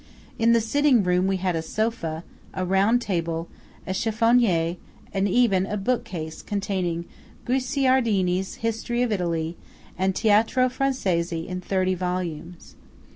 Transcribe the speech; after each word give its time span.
In 0.39 0.51
the 0.53 0.61
sitting 0.61 1.03
room 1.03 1.27
we 1.27 1.37
had 1.37 1.55
a 1.55 1.61
sofa, 1.61 2.23
a 2.55 2.65
round 2.65 3.03
table, 3.03 3.47
a 3.85 3.93
cheffonier, 3.93 4.77
and 5.13 5.27
even 5.29 5.67
a 5.67 5.77
bookcase 5.77 6.41
containing 6.41 7.05
Guicciardini's 7.45 8.55
History 8.55 9.03
of 9.03 9.11
Italy, 9.11 9.57
and 9.99 10.09
a 10.09 10.13
Teatro 10.17 10.69
Francese 10.69 11.45
in 11.47 11.61
thirty 11.61 11.93
volumes. 11.93 12.75